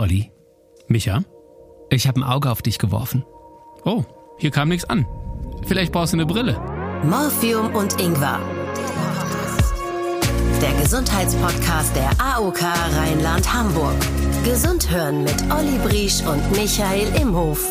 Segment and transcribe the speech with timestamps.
[0.00, 0.30] Olli,
[0.86, 1.24] Micha?
[1.90, 3.24] ich habe ein Auge auf dich geworfen.
[3.84, 4.04] Oh,
[4.38, 5.04] hier kam nichts an.
[5.66, 6.60] Vielleicht brauchst du eine Brille.
[7.02, 8.38] Morphium und Ingwer.
[10.62, 13.96] Der Gesundheitspodcast der AOK Rheinland-Hamburg.
[14.44, 17.68] Gesund hören mit Olli Briesch und Michael Imhof.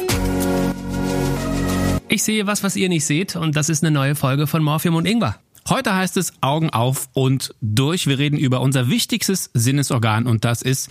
[2.09, 4.95] Ich sehe was, was ihr nicht seht und das ist eine neue Folge von Morphium
[4.95, 5.39] und Ingwer.
[5.69, 8.05] Heute heißt es Augen auf und durch.
[8.05, 10.89] Wir reden über unser wichtigstes Sinnesorgan und das ist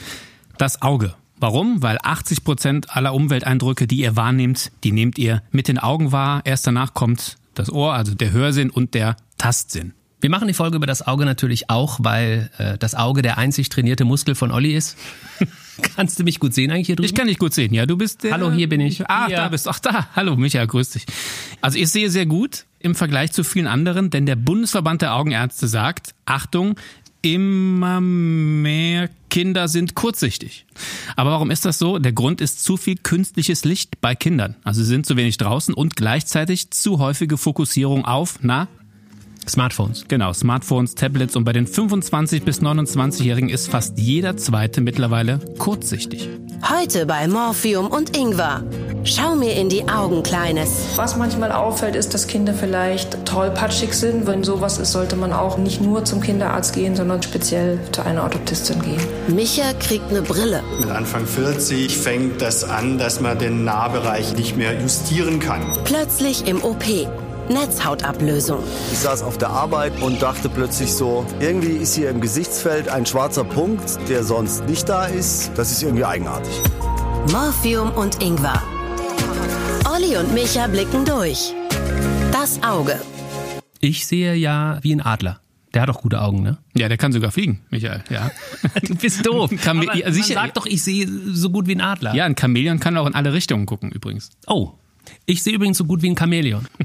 [0.56, 1.14] das Auge.
[1.38, 1.82] Warum?
[1.82, 6.40] Weil 80 Prozent aller Umwelteindrücke, die ihr wahrnehmt, die nehmt ihr mit den Augen wahr.
[6.44, 9.92] Erst danach kommt das Ohr, also der Hörsinn und der Tastsinn.
[10.20, 13.68] Wir machen die Folge über das Auge natürlich auch, weil äh, das Auge der einzig
[13.68, 14.96] trainierte Muskel von Olli ist.
[15.94, 17.06] Kannst du mich gut sehen eigentlich hier drüben?
[17.06, 17.84] Ich kann dich gut sehen, ja.
[17.84, 18.32] Du bist der.
[18.32, 19.06] Hallo, hier bin ich.
[19.10, 19.36] Ah, Hier.
[19.36, 19.70] da bist du.
[19.70, 20.08] Ach, da.
[20.16, 21.04] Hallo, Michael, grüß dich.
[21.60, 25.68] Also ich sehe sehr gut im Vergleich zu vielen anderen, denn der Bundesverband der Augenärzte
[25.68, 26.76] sagt, Achtung,
[27.34, 30.64] immer mehr Kinder sind kurzsichtig.
[31.16, 31.98] Aber warum ist das so?
[31.98, 34.56] Der Grund ist zu viel künstliches Licht bei Kindern.
[34.64, 38.68] Also sie sind zu wenig draußen und gleichzeitig zu häufige Fokussierung auf, na,
[39.48, 40.06] Smartphones.
[40.08, 46.28] Genau, Smartphones, Tablets und bei den 25 bis 29-Jährigen ist fast jeder zweite mittlerweile kurzsichtig.
[46.68, 48.64] Heute bei Morphium und Ingwer.
[49.06, 50.68] Schau mir in die Augen, Kleines.
[50.96, 54.26] Was manchmal auffällt, ist, dass Kinder vielleicht tollpatschig sind.
[54.26, 58.24] Wenn sowas ist, sollte man auch nicht nur zum Kinderarzt gehen, sondern speziell zu einer
[58.24, 59.00] Orthoptistin gehen.
[59.28, 60.60] Micha kriegt eine Brille.
[60.80, 65.62] Mit Anfang 40 fängt das an, dass man den Nahbereich nicht mehr justieren kann.
[65.84, 66.84] Plötzlich im OP.
[67.48, 68.58] Netzhautablösung.
[68.90, 73.06] Ich saß auf der Arbeit und dachte plötzlich so, irgendwie ist hier im Gesichtsfeld ein
[73.06, 75.52] schwarzer Punkt, der sonst nicht da ist.
[75.54, 76.60] Das ist irgendwie eigenartig.
[77.30, 78.60] Morphium und Ingwer.
[79.88, 81.52] Olli und Micha blicken durch.
[82.32, 83.00] Das Auge.
[83.80, 85.40] Ich sehe ja wie ein Adler.
[85.74, 86.58] Der hat auch gute Augen, ne?
[86.74, 88.02] Ja, der kann sogar fliegen, Michael.
[88.10, 88.30] Ja,
[88.86, 89.50] Du bist doof.
[89.62, 92.14] Kann mir- Aber ja, sicher- man sagt doch, ich sehe so gut wie ein Adler.
[92.14, 94.30] ja ein Chamäleon kann auch in alle Richtungen gucken übrigens.
[94.46, 94.72] Oh,
[95.26, 96.66] ich sehe übrigens so gut wie ein Chamäleon.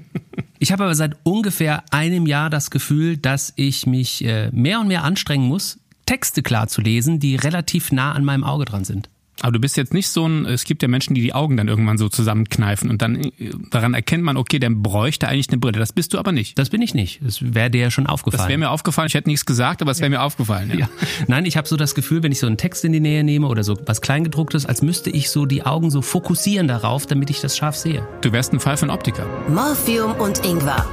[0.63, 4.89] Ich habe aber seit ungefähr einem Jahr das Gefühl, dass ich mich äh, mehr und
[4.89, 9.09] mehr anstrengen muss, Texte klar zu lesen, die relativ nah an meinem Auge dran sind.
[9.41, 11.67] Aber du bist jetzt nicht so ein, es gibt ja Menschen, die die Augen dann
[11.67, 13.31] irgendwann so zusammenkneifen und dann äh,
[13.71, 15.79] daran erkennt man, okay, der bräuchte eigentlich eine Brille.
[15.79, 16.59] Das bist du aber nicht.
[16.59, 17.21] Das bin ich nicht.
[17.23, 18.41] Das wäre dir ja schon aufgefallen.
[18.41, 19.07] Das wäre mir aufgefallen.
[19.07, 20.69] Ich hätte nichts gesagt, aber es wäre mir aufgefallen.
[20.69, 20.75] Ja.
[20.75, 20.89] ja.
[21.27, 23.47] Nein, ich habe so das Gefühl, wenn ich so einen Text in die Nähe nehme
[23.47, 27.41] oder so was Kleingedrucktes, als müsste ich so die Augen so fokussieren darauf, damit ich
[27.41, 28.07] das scharf sehe.
[28.21, 29.25] Du wärst ein Fall für einen Optiker.
[29.49, 30.85] Morphium und Ingwer.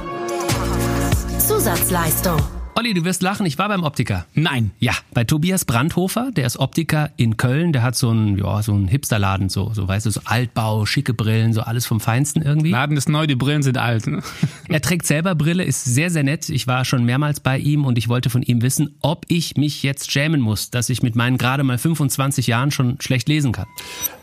[1.37, 2.39] Zusatzleistung.
[2.79, 4.25] Olli, du wirst lachen, ich war beim Optiker.
[4.35, 4.71] Nein.
[4.79, 8.71] Ja, bei Tobias Brandhofer, der ist Optiker in Köln, der hat so einen, ja, so
[8.71, 12.71] einen Hipsterladen, so, so weißt du, so Altbau, schicke Brillen, so alles vom Feinsten irgendwie.
[12.71, 14.07] Laden ist neu, die Brillen sind alt.
[14.07, 14.23] Ne?
[14.69, 16.47] Er trägt selber Brille, ist sehr, sehr nett.
[16.47, 19.83] Ich war schon mehrmals bei ihm und ich wollte von ihm wissen, ob ich mich
[19.83, 23.67] jetzt schämen muss, dass ich mit meinen gerade mal 25 Jahren schon schlecht lesen kann.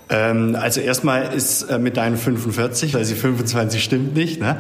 [0.09, 4.41] Ähm, also erstmal ist äh, mit deinen 45, weil sie 25 stimmt nicht.
[4.41, 4.57] Ne?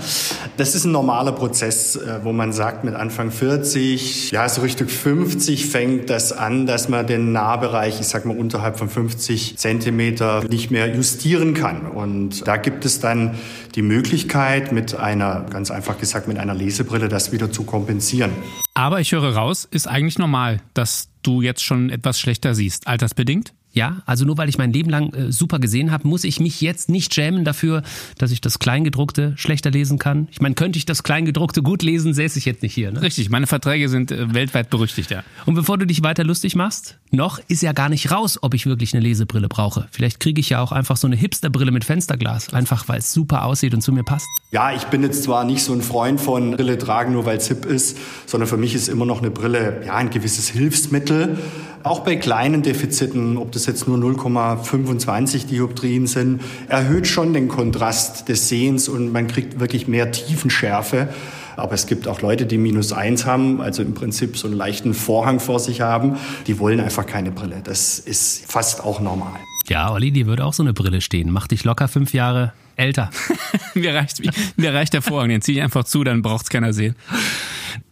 [0.56, 4.88] Das ist ein normaler Prozess, äh, wo man sagt, mit Anfang 40, ja, so Richtung
[4.88, 10.42] 50 fängt das an, dass man den Nahbereich, ich sag mal unterhalb von 50 Zentimeter
[10.48, 11.86] nicht mehr justieren kann.
[11.86, 13.36] Und da gibt es dann
[13.76, 18.32] die Möglichkeit, mit einer, ganz einfach gesagt, mit einer Lesebrille das wieder zu kompensieren.
[18.74, 22.86] Aber ich höre raus, ist eigentlich normal, dass du jetzt schon etwas schlechter siehst.
[22.86, 23.52] Altersbedingt?
[23.76, 26.62] Ja, also nur weil ich mein Leben lang äh, super gesehen habe, muss ich mich
[26.62, 27.82] jetzt nicht schämen dafür,
[28.16, 30.28] dass ich das Kleingedruckte schlechter lesen kann.
[30.31, 32.91] Ich meine, könnte ich das Kleingedruckte gut lesen, säße ich jetzt nicht hier.
[32.91, 33.03] Ne?
[33.03, 35.22] Richtig, meine Verträge sind äh, weltweit berüchtigt, ja.
[35.44, 38.64] Und bevor du dich weiter lustig machst, noch ist ja gar nicht raus, ob ich
[38.64, 39.88] wirklich eine Lesebrille brauche.
[39.91, 43.44] Vielleicht kriege ich ja auch einfach so eine Hipsterbrille mit Fensterglas, einfach weil es super
[43.44, 44.26] aussieht und zu mir passt.
[44.53, 47.48] Ja, ich bin jetzt zwar nicht so ein Freund von Brille tragen, nur weil es
[47.48, 51.37] hip ist, sondern für mich ist immer noch eine Brille ja ein gewisses Hilfsmittel.
[51.82, 58.28] Auch bei kleinen Defiziten, ob das jetzt nur 0,25 Dioptrien sind, erhöht schon den Kontrast
[58.28, 61.09] des Sehens und man kriegt wirklich mehr Tiefenschärfe.
[61.56, 64.93] Aber es gibt auch Leute, die minus eins haben, also im Prinzip so einen leichten
[64.93, 66.16] Vorhang vor sich haben.
[66.47, 67.62] Die wollen einfach keine Brille.
[67.65, 69.41] Das ist fast auch normal.
[69.69, 71.31] Ja, Olli, dir würde auch so eine Brille stehen.
[71.31, 73.11] Mach dich locker fünf Jahre älter.
[73.75, 74.23] Mir reicht,
[74.56, 76.94] mir reicht der Vorhang, den ziehe ich einfach zu, dann braucht's keiner sehen.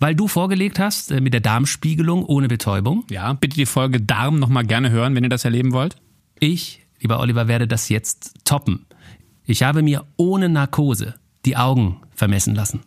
[0.01, 3.05] Weil du vorgelegt hast äh, mit der Darmspiegelung ohne Betäubung.
[3.11, 5.97] Ja, bitte die Folge Darm nochmal gerne hören, wenn ihr das erleben wollt.
[6.41, 8.87] Ich, lieber Oliver, werde das jetzt toppen.
[9.45, 11.15] Ich habe mir ohne Narkose
[11.45, 12.81] die Augen vermessen lassen.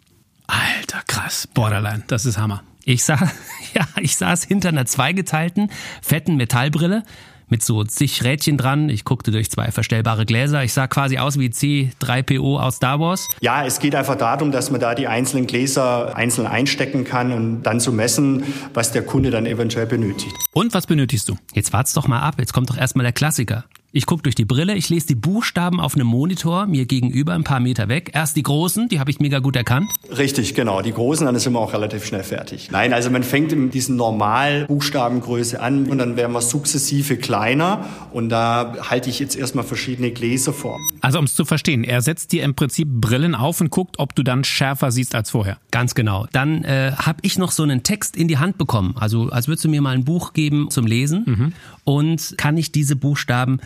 [0.47, 1.47] Alter, krass.
[1.53, 2.63] Borderline, das ist Hammer.
[2.85, 3.19] Ich sah,
[3.73, 5.69] ja, ich saß hinter einer zweigeteilten,
[6.01, 7.03] fetten Metallbrille
[7.49, 8.89] mit so zig Rädchen dran.
[8.89, 10.63] Ich guckte durch zwei verstellbare Gläser.
[10.63, 13.27] Ich sah quasi aus wie C3PO aus Star Wars.
[13.41, 17.63] Ja, es geht einfach darum, dass man da die einzelnen Gläser einzeln einstecken kann und
[17.63, 20.35] dann zu messen, was der Kunde dann eventuell benötigt.
[20.53, 21.37] Und was benötigst du?
[21.53, 22.35] Jetzt wart's doch mal ab.
[22.37, 23.65] Jetzt kommt doch erstmal der Klassiker.
[23.93, 27.45] Ich gucke durch die Brille, ich lese die Buchstaben auf einem Monitor mir gegenüber ein
[27.45, 28.11] paar Meter weg.
[28.13, 29.89] Erst die großen, die habe ich mega gut erkannt.
[30.15, 30.81] Richtig, genau.
[30.81, 32.69] Die großen, dann sind wir auch relativ schnell fertig.
[32.69, 38.27] Nein, also man fängt in diesen Normal-Buchstabengröße an und dann werden wir sukzessive kleiner und
[38.27, 40.77] da halte ich jetzt erstmal verschiedene Gläser vor.
[40.99, 44.15] Also um es zu verstehen, er setzt dir im Prinzip Brillen auf und guckt, ob
[44.15, 45.59] du dann schärfer siehst als vorher.
[45.71, 46.27] Ganz genau.
[46.33, 48.95] Dann äh, habe ich noch so einen Text in die Hand bekommen.
[48.99, 51.53] Also als würdest du mir mal ein Buch geben zum Lesen mhm.
[51.85, 53.61] und kann ich diese Buchstaben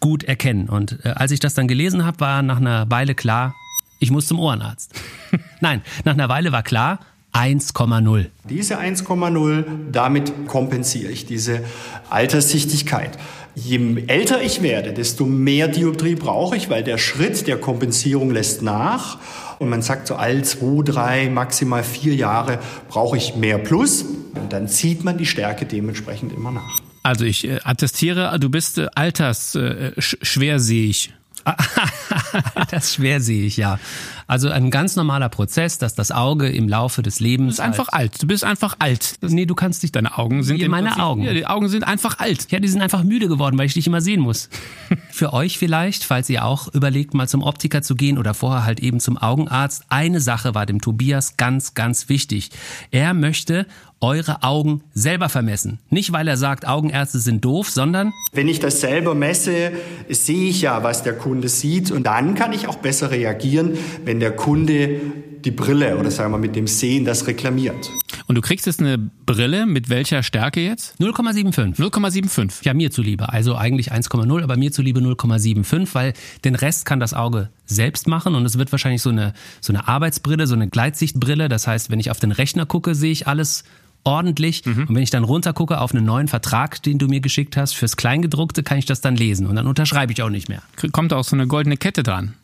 [0.00, 0.68] gut erkennen.
[0.68, 3.54] Und äh, als ich das dann gelesen habe, war nach einer Weile klar,
[3.98, 4.92] ich muss zum Ohrenarzt.
[5.60, 7.00] Nein, nach einer Weile war klar,
[7.32, 8.26] 1,0.
[8.48, 11.62] Diese 1,0, damit kompensiere ich diese
[12.08, 13.16] Alterssichtigkeit.
[13.54, 18.62] Je älter ich werde, desto mehr Dioptrie brauche ich, weil der Schritt der Kompensierung lässt
[18.62, 19.18] nach.
[19.58, 22.58] Und man sagt so, all zwei, drei, maximal vier Jahre
[22.88, 24.02] brauche ich mehr Plus.
[24.02, 26.78] Und dann zieht man die Stärke dementsprechend immer nach.
[27.02, 31.06] Also ich äh, attestiere, du bist äh, altersschwerseeig.
[31.06, 31.12] Äh,
[32.70, 33.78] das schwer sehe ich, ja.
[34.26, 37.56] Also ein ganz normaler Prozess, dass das Auge im Laufe des Lebens.
[37.56, 38.22] Du bist einfach alt.
[38.22, 39.16] Du bist einfach alt.
[39.22, 39.96] Das nee, du kannst nicht.
[39.96, 40.60] Deine Augen sind.
[40.68, 41.22] Meine Prinzip, Augen.
[41.22, 42.46] Ja, die Augen sind einfach alt.
[42.52, 44.48] Ja, die sind einfach müde geworden, weil ich dich immer sehen muss.
[45.10, 48.78] Für euch vielleicht, falls ihr auch überlegt, mal zum Optiker zu gehen oder vorher halt
[48.78, 49.84] eben zum Augenarzt.
[49.88, 52.50] Eine Sache war dem Tobias ganz, ganz wichtig.
[52.92, 53.66] Er möchte
[54.00, 55.78] eure Augen selber vermessen.
[55.90, 58.12] Nicht, weil er sagt, Augenärzte sind doof, sondern...
[58.32, 59.72] Wenn ich das selber messe,
[60.08, 64.20] sehe ich ja, was der Kunde sieht und dann kann ich auch besser reagieren, wenn
[64.20, 65.00] der Kunde
[65.44, 67.90] die Brille oder sagen wir mit dem Sehen das reklamiert.
[68.26, 71.00] Und du kriegst jetzt eine Brille mit welcher Stärke jetzt?
[71.00, 71.76] 0,75.
[71.76, 72.64] 0,75.
[72.64, 73.32] Ja, mir zuliebe.
[73.32, 76.12] Also eigentlich 1,0, aber mir zuliebe 0,75, weil
[76.44, 79.88] den Rest kann das Auge selbst machen und es wird wahrscheinlich so eine, so eine
[79.88, 81.48] Arbeitsbrille, so eine Gleitsichtbrille.
[81.48, 83.64] Das heißt, wenn ich auf den Rechner gucke, sehe ich alles
[84.04, 84.64] ordentlich.
[84.64, 84.86] Mhm.
[84.88, 87.96] Und wenn ich dann runtergucke auf einen neuen Vertrag, den du mir geschickt hast, fürs
[87.96, 89.46] Kleingedruckte, kann ich das dann lesen.
[89.46, 90.62] Und dann unterschreibe ich auch nicht mehr.
[90.92, 92.34] Kommt auch so eine goldene Kette dran.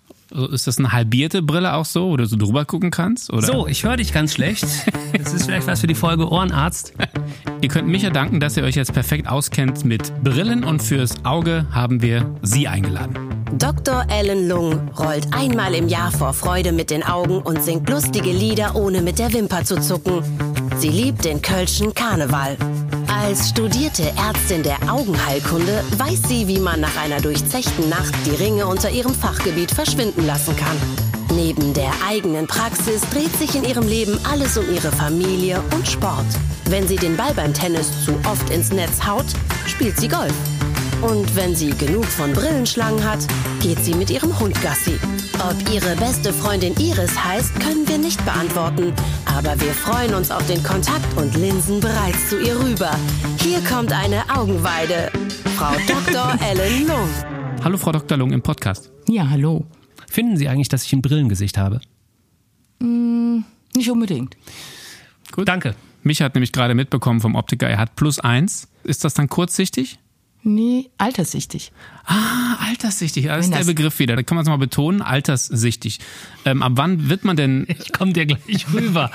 [0.50, 3.32] Ist das eine halbierte Brille auch so, wo du so drüber gucken kannst?
[3.32, 3.47] Oder?
[3.47, 4.67] So, ich höre dich ganz schlecht.
[5.17, 6.94] Das ist vielleicht was für die Folge Ohrenarzt.
[7.61, 11.67] ihr könnt Micha danken, dass ihr euch jetzt perfekt auskennt mit Brillen und fürs Auge
[11.70, 13.36] haben wir Sie eingeladen.
[13.53, 14.05] Dr.
[14.09, 18.75] Ellen Lung rollt einmal im Jahr vor Freude mit den Augen und singt lustige Lieder,
[18.75, 20.23] ohne mit der Wimper zu zucken.
[20.79, 22.57] Sie liebt den Kölschen Karneval.
[23.09, 28.67] Als studierte Ärztin der Augenheilkunde weiß sie, wie man nach einer durchzechten Nacht die Ringe
[28.67, 30.77] unter ihrem Fachgebiet verschwinden lassen kann.
[31.35, 36.27] Neben der eigenen Praxis dreht sich in ihrem Leben alles um ihre Familie und Sport.
[36.67, 39.27] Wenn sie den Ball beim Tennis zu oft ins Netz haut,
[39.67, 40.35] spielt sie Golf.
[41.03, 43.19] Und wenn sie genug von Brillenschlangen hat,
[43.61, 44.99] geht sie mit ihrem Hund Gassi.
[45.41, 48.95] Ob ihre beste Freundin Iris heißt, können wir nicht beantworten.
[49.27, 52.91] Aber wir freuen uns auf den Kontakt und linsen bereits zu ihr rüber.
[53.43, 55.11] Hier kommt eine Augenweide.
[55.57, 56.39] Frau Dr.
[56.49, 57.09] Ellen Lung.
[57.63, 58.17] Hallo Frau Dr.
[58.17, 58.91] Lung im Podcast.
[59.09, 59.67] Ja, hallo.
[60.09, 61.81] Finden Sie eigentlich, dass ich ein Brillengesicht habe?
[62.79, 63.41] Mm,
[63.75, 64.37] nicht unbedingt.
[65.33, 65.47] Gut.
[65.47, 65.75] Danke.
[66.03, 68.69] Mich hat nämlich gerade mitbekommen vom Optiker, er hat plus eins.
[68.85, 69.99] Ist das dann kurzsichtig?
[70.49, 71.73] Nee, alterssichtig.
[72.05, 74.15] Ah, alterssichtig, das ist der das- Begriff wieder.
[74.15, 75.99] Da kann man es mal betonen, alterssichtig.
[76.45, 79.11] Ähm, ab wann wird man denn, Ich komme dir gleich rüber.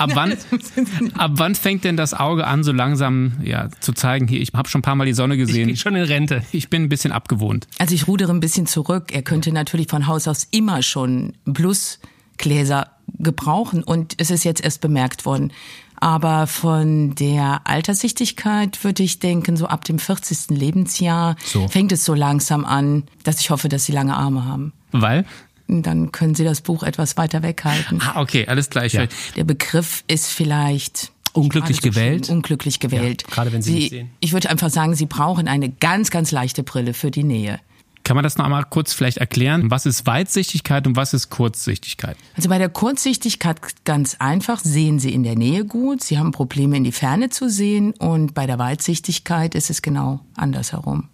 [0.00, 0.32] ab wann,
[1.16, 4.68] ab wann fängt denn das Auge an, so langsam ja, zu zeigen, hier, ich habe
[4.68, 5.68] schon ein paar Mal die Sonne Ich gesehen.
[5.68, 6.42] gehe schon in Rente.
[6.50, 7.68] Ich bin ein bisschen abgewohnt.
[7.78, 9.12] Also ich rudere ein bisschen zurück.
[9.12, 12.88] Er könnte natürlich von Haus aus immer schon Plusgläser
[13.18, 15.52] gebrauchen und es ist jetzt erst bemerkt worden.
[16.00, 20.50] Aber von der Alterssichtigkeit würde ich denken, so ab dem 40.
[20.56, 21.68] Lebensjahr So.
[21.68, 24.72] fängt es so langsam an, dass ich hoffe, dass sie lange Arme haben.
[24.92, 25.24] Weil?
[25.66, 28.00] Dann können sie das Buch etwas weiter weghalten.
[28.02, 28.94] Ah, okay, alles gleich.
[28.94, 29.06] Ja.
[29.36, 32.26] Der Begriff ist vielleicht Unglücklich so gewählt?
[32.26, 33.24] schlimm, Unglücklich gewählt.
[33.28, 34.10] Ja, gerade wenn Sie nicht sehen.
[34.20, 37.60] Ich würde einfach sagen, Sie brauchen eine ganz, ganz leichte Brille für die Nähe.
[38.08, 39.70] Kann man das noch einmal kurz vielleicht erklären?
[39.70, 42.16] Was ist Weitsichtigkeit und was ist Kurzsichtigkeit?
[42.36, 46.78] Also bei der Kurzsichtigkeit ganz einfach, sehen Sie in der Nähe gut, Sie haben Probleme
[46.78, 51.10] in die Ferne zu sehen und bei der Weitsichtigkeit ist es genau andersherum.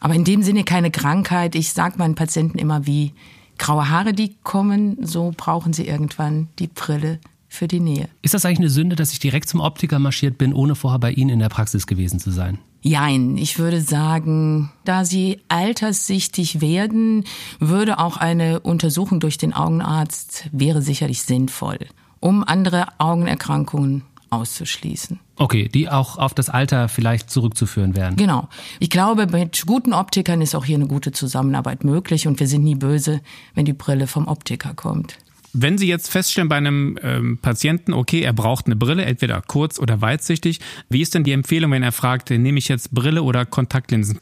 [0.00, 1.54] Aber in dem Sinne keine Krankheit.
[1.54, 3.14] Ich sage meinen Patienten immer, wie
[3.56, 8.10] graue Haare, die kommen, so brauchen sie irgendwann die Brille für die Nähe.
[8.20, 11.10] Ist das eigentlich eine Sünde, dass ich direkt zum Optiker marschiert bin, ohne vorher bei
[11.10, 12.58] Ihnen in der Praxis gewesen zu sein?
[12.80, 17.24] Jein, ich würde sagen, da sie alterssichtig werden,
[17.58, 21.78] würde auch eine Untersuchung durch den Augenarzt wäre sicherlich sinnvoll,
[22.20, 25.18] um andere Augenerkrankungen auszuschließen.
[25.36, 28.16] Okay, die auch auf das Alter vielleicht zurückzuführen wären.
[28.16, 28.48] Genau.
[28.78, 32.64] Ich glaube, mit guten Optikern ist auch hier eine gute Zusammenarbeit möglich und wir sind
[32.64, 33.20] nie böse,
[33.54, 35.18] wenn die Brille vom Optiker kommt.
[35.60, 39.80] Wenn Sie jetzt feststellen bei einem ähm, Patienten, okay, er braucht eine Brille, entweder kurz-
[39.80, 43.44] oder weitsichtig, wie ist denn die Empfehlung, wenn er fragt, nehme ich jetzt Brille oder
[43.44, 44.20] Kontaktlinsen?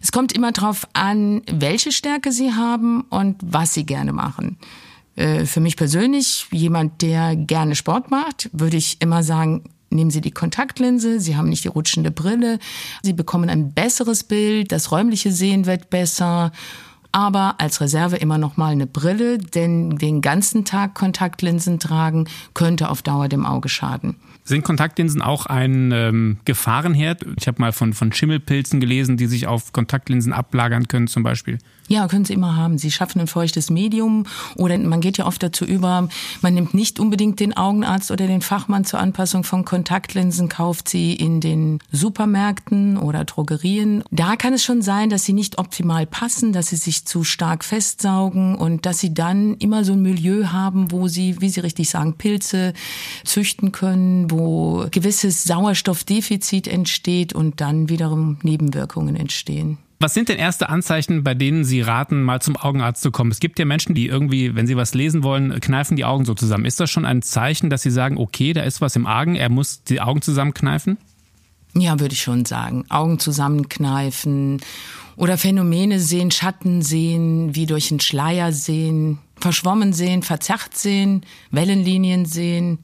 [0.00, 4.58] Es kommt immer darauf an, welche Stärke Sie haben und was Sie gerne machen.
[5.16, 10.20] Äh, für mich persönlich, jemand, der gerne Sport macht, würde ich immer sagen, nehmen Sie
[10.20, 12.60] die Kontaktlinse, Sie haben nicht die rutschende Brille,
[13.02, 16.52] Sie bekommen ein besseres Bild, das räumliche Sehen wird besser
[17.16, 22.90] aber als Reserve immer noch mal eine Brille, denn den ganzen Tag Kontaktlinsen tragen könnte
[22.90, 24.16] auf Dauer dem Auge schaden.
[24.44, 27.24] Sind Kontaktlinsen auch ein ähm, Gefahrenherd?
[27.38, 31.56] Ich habe mal von, von Schimmelpilzen gelesen, die sich auf Kontaktlinsen ablagern können zum Beispiel.
[31.88, 32.78] Ja, können Sie immer haben.
[32.78, 34.24] Sie schaffen ein feuchtes Medium
[34.56, 36.08] oder man geht ja oft dazu über,
[36.40, 41.12] man nimmt nicht unbedingt den Augenarzt oder den Fachmann zur Anpassung von Kontaktlinsen, kauft sie
[41.12, 44.02] in den Supermärkten oder Drogerien.
[44.10, 47.64] Da kann es schon sein, dass sie nicht optimal passen, dass sie sich zu stark
[47.64, 51.88] festsaugen und dass sie dann immer so ein Milieu haben, wo sie, wie Sie richtig
[51.88, 52.72] sagen, Pilze
[53.24, 59.78] züchten können, wo gewisses Sauerstoffdefizit entsteht und dann wiederum Nebenwirkungen entstehen.
[59.98, 63.30] Was sind denn erste Anzeichen, bei denen Sie raten, mal zum Augenarzt zu kommen?
[63.30, 66.34] Es gibt ja Menschen, die irgendwie, wenn sie was lesen wollen, kneifen die Augen so
[66.34, 66.66] zusammen.
[66.66, 69.48] Ist das schon ein Zeichen, dass Sie sagen, okay, da ist was im Argen, er
[69.48, 70.98] muss die Augen zusammenkneifen?
[71.74, 72.84] Ja, würde ich schon sagen.
[72.90, 74.60] Augen zusammenkneifen
[75.16, 82.26] oder Phänomene sehen, Schatten sehen, wie durch einen Schleier sehen, verschwommen sehen, verzerrt sehen, Wellenlinien
[82.26, 82.78] sehen,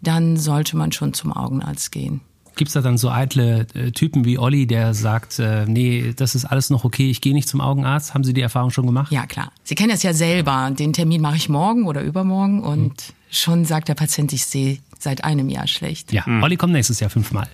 [0.00, 2.20] dann sollte man schon zum Augenarzt gehen.
[2.56, 6.34] Gibt es da dann so eitle äh, Typen wie Olli, der sagt, äh, nee, das
[6.34, 8.14] ist alles noch okay, ich gehe nicht zum Augenarzt?
[8.14, 9.10] Haben Sie die Erfahrung schon gemacht?
[9.10, 9.52] Ja, klar.
[9.64, 10.70] Sie kennen das ja selber.
[10.70, 13.14] Den Termin mache ich morgen oder übermorgen und hm.
[13.30, 16.12] schon sagt der Patient, ich sehe seit einem Jahr schlecht.
[16.12, 16.42] Ja, mhm.
[16.42, 17.48] Olli kommt nächstes Jahr fünfmal.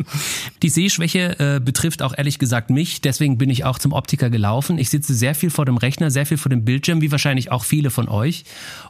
[0.62, 4.78] Die Sehschwäche äh, betrifft auch ehrlich gesagt mich, deswegen bin ich auch zum Optiker gelaufen.
[4.78, 7.64] Ich sitze sehr viel vor dem Rechner, sehr viel vor dem Bildschirm, wie wahrscheinlich auch
[7.64, 8.44] viele von euch.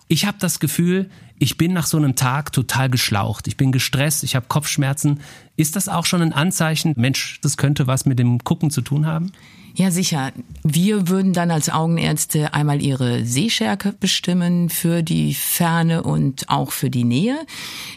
[0.09, 3.49] Ich habe das Gefühl, ich bin nach so einem Tag total geschlaucht.
[3.49, 5.21] Ich bin gestresst, ich habe Kopfschmerzen.
[5.57, 9.07] Ist das auch schon ein Anzeichen, Mensch, das könnte was mit dem Gucken zu tun
[9.07, 9.33] haben?
[9.75, 10.33] Ja, sicher.
[10.63, 16.91] Wir würden dann als Augenärzte einmal ihre Sehstärke bestimmen für die Ferne und auch für
[16.91, 17.39] die Nähe.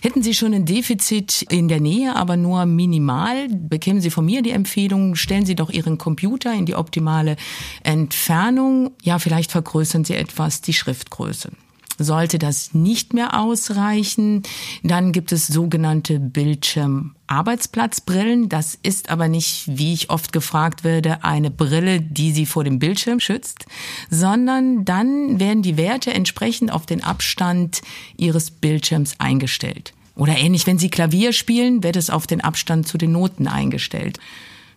[0.01, 4.41] Hätten Sie schon ein Defizit in der Nähe, aber nur minimal, bekämen Sie von mir
[4.41, 7.36] die Empfehlung, stellen Sie doch Ihren Computer in die optimale
[7.84, 8.91] Entfernung.
[9.03, 11.51] Ja, vielleicht vergrößern Sie etwas die Schriftgröße.
[11.97, 14.43] Sollte das nicht mehr ausreichen,
[14.83, 18.49] dann gibt es sogenannte Bildschirmarbeitsplatzbrillen.
[18.49, 22.79] Das ist aber nicht, wie ich oft gefragt werde, eine Brille, die Sie vor dem
[22.79, 23.65] Bildschirm schützt,
[24.09, 27.81] sondern dann werden die Werte entsprechend auf den Abstand
[28.17, 29.93] Ihres Bildschirms eingestellt.
[30.15, 34.19] Oder ähnlich, wenn Sie Klavier spielen, wird es auf den Abstand zu den Noten eingestellt.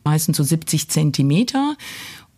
[0.05, 1.77] Meistens so 70 Zentimeter.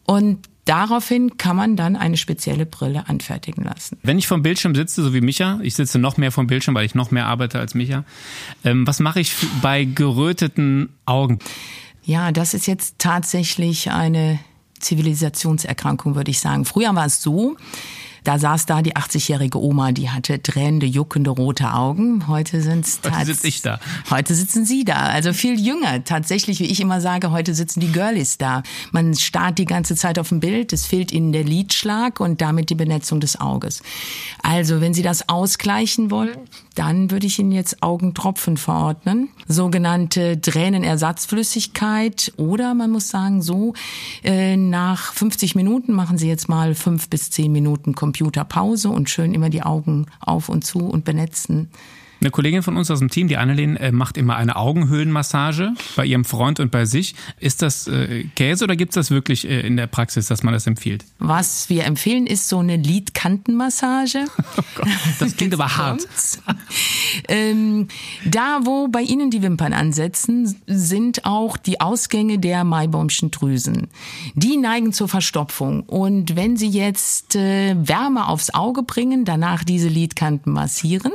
[0.05, 3.99] Und Daraufhin kann man dann eine spezielle Brille anfertigen lassen.
[4.05, 6.87] Wenn ich vom Bildschirm sitze, so wie Micha, ich sitze noch mehr vom Bildschirm, weil
[6.87, 8.05] ich noch mehr arbeite als Micha,
[8.63, 11.41] ähm, was mache ich bei geröteten Augen?
[12.05, 14.39] Ja, das ist jetzt tatsächlich eine
[14.79, 16.65] Zivilisationserkrankung, würde ich sagen.
[16.65, 17.57] Früher war es so,
[18.25, 22.29] da saß da die 80-jährige Oma, die hatte tränende, juckende rote Augen.
[22.29, 23.81] Heute sind's Heute sitze ich da.
[24.11, 24.97] Heute sitzen Sie da.
[24.97, 26.05] Also viel jünger.
[26.05, 28.63] Tatsächlich, wie ich immer sage, heute sitzen die Girlies da.
[28.93, 30.73] Man starrt die ganze Zeit auf dem Bild.
[30.73, 33.83] Es fehlt Ihnen der Lidschlag und damit die Benetzung des Auges.
[34.43, 36.37] Also, wenn Sie das ausgleichen wollen,
[36.75, 39.29] dann würde ich Ihnen jetzt Augentropfen verordnen.
[39.47, 42.33] Sogenannte Tränenersatzflüssigkeit.
[42.37, 43.75] Oder man muss sagen, so,
[44.23, 49.35] äh, nach 50 Minuten machen Sie jetzt mal fünf bis zehn Minuten Computerpause und schön
[49.35, 51.69] immer die Augen auf und zu und benetzen.
[52.21, 56.05] Eine Kollegin von uns aus dem Team, die Annelien, äh, macht immer eine Augenhöhlenmassage bei
[56.05, 57.15] ihrem Freund und bei sich.
[57.39, 60.53] Ist das äh, Käse oder gibt es das wirklich äh, in der Praxis, dass man
[60.53, 61.07] das empfiehlt?
[61.19, 64.27] Was wir empfehlen, ist so eine Lidkantenmassage.
[64.57, 64.89] Oh Gott,
[65.21, 66.07] das klingt aber hart.
[67.29, 67.89] ähm,
[68.25, 73.89] da, wo bei Ihnen die Wimpern ansetzen, sind auch die Ausgänge der Maibaumschen Drüsen.
[74.35, 75.85] Die neigen zur Verstopfung.
[75.85, 81.13] Und wenn Sie jetzt äh, Wärme aufs Auge bringen, danach diese Lidkanten massieren,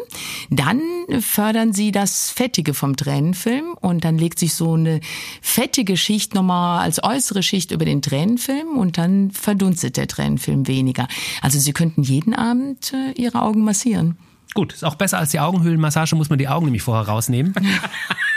[0.49, 0.81] dann
[1.19, 4.99] fördern sie das Fettige vom Tränenfilm und dann legt sich so eine
[5.41, 11.07] fettige Schicht nochmal als äußere Schicht über den Tränenfilm und dann verdunstet der Tränenfilm weniger.
[11.41, 14.17] Also Sie könnten jeden Abend äh, Ihre Augen massieren.
[14.53, 17.53] Gut, ist auch besser als die Augenhöhlenmassage, muss man die Augen nämlich vorher rausnehmen.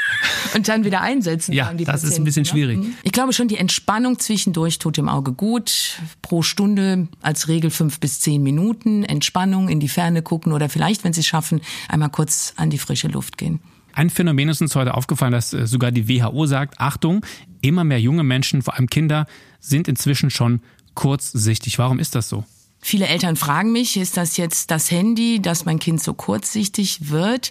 [0.55, 1.53] und dann wieder einsetzen.
[1.53, 2.49] Ja, das Patienten, ist ein bisschen ne?
[2.49, 2.79] schwierig.
[2.79, 2.95] Mhm.
[3.03, 5.99] Ich glaube schon, die Entspannung zwischendurch tut dem Auge gut.
[6.23, 11.05] Pro Stunde als Regel fünf bis zehn Minuten Entspannung, in die Ferne gucken oder vielleicht,
[11.05, 13.61] wenn Sie es schaffen, einmal kurz an die frische Luft gehen.
[13.93, 17.25] Ein Phänomen ist uns heute aufgefallen, dass äh, sogar die WHO sagt, Achtung,
[17.63, 19.27] immer mehr junge Menschen, vor allem Kinder,
[19.61, 20.61] sind inzwischen schon
[20.95, 21.79] kurzsichtig.
[21.79, 22.45] Warum ist das so?
[22.81, 27.51] Viele Eltern fragen mich, ist das jetzt das Handy, dass mein Kind so kurzsichtig wird?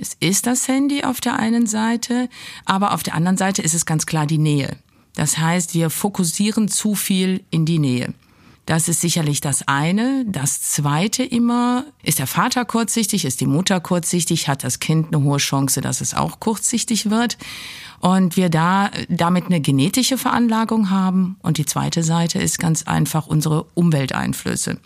[0.00, 2.28] Es ist das Handy auf der einen Seite,
[2.64, 4.76] aber auf der anderen Seite ist es ganz klar die Nähe.
[5.14, 8.14] Das heißt, wir fokussieren zu viel in die Nähe.
[8.64, 10.24] Das ist sicherlich das eine.
[10.28, 15.24] Das zweite immer, ist der Vater kurzsichtig, ist die Mutter kurzsichtig, hat das Kind eine
[15.24, 17.36] hohe Chance, dass es auch kurzsichtig wird.
[17.98, 21.38] Und wir da damit eine genetische Veranlagung haben.
[21.42, 24.78] Und die zweite Seite ist ganz einfach unsere Umwelteinflüsse.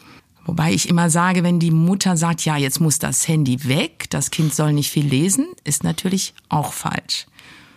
[0.44, 4.30] Wobei ich immer sage, wenn die Mutter sagt, ja, jetzt muss das Handy weg, das
[4.30, 7.26] Kind soll nicht viel lesen, ist natürlich auch falsch.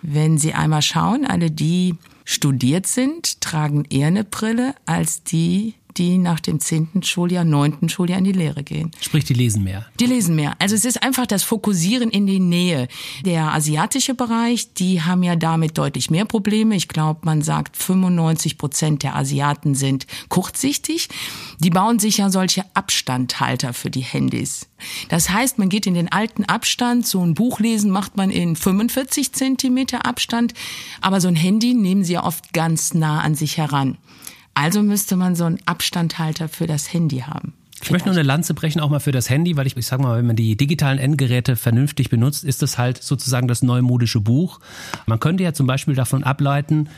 [0.02, 6.18] Wenn Sie einmal schauen, alle die studiert sind, tragen eher eine Brille als die, die
[6.18, 8.92] nach dem zehnten Schuljahr, neunten Schuljahr in die Lehre gehen.
[9.00, 9.86] Sprich, die lesen mehr.
[10.00, 10.56] Die lesen mehr.
[10.60, 12.88] Also es ist einfach das Fokussieren in die Nähe.
[13.24, 16.76] Der asiatische Bereich, die haben ja damit deutlich mehr Probleme.
[16.76, 21.10] Ich glaube, man sagt 95 Prozent der Asiaten sind kurzsichtig.
[21.60, 24.68] Die bauen sich ja solche Abstandhalter für die Handys.
[25.10, 27.08] Das heißt, man geht in den alten Abstand.
[27.08, 30.54] So ein Buch lesen macht man in 45 Zentimeter Abstand.
[31.02, 33.98] Aber so ein Handy nehmen sie ja oft ganz nah an sich heran.
[34.56, 37.54] Also müsste man so einen Abstandhalter für das Handy haben.
[37.84, 40.02] Ich möchte nur eine Lanze brechen, auch mal für das Handy, weil ich, ich sage
[40.02, 44.60] mal, wenn man die digitalen Endgeräte vernünftig benutzt, ist das halt sozusagen das neumodische Buch.
[45.06, 46.90] Man könnte ja zum Beispiel davon ableiten,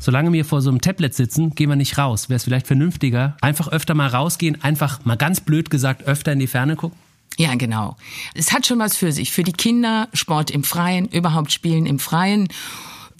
[0.00, 2.28] solange wir vor so einem Tablet sitzen, gehen wir nicht raus.
[2.28, 6.38] Wäre es vielleicht vernünftiger, einfach öfter mal rausgehen, einfach mal ganz blöd gesagt öfter in
[6.38, 6.98] die Ferne gucken?
[7.36, 7.96] Ja, genau.
[8.34, 9.30] Es hat schon was für sich.
[9.30, 12.48] Für die Kinder, Sport im Freien, überhaupt Spielen im Freien.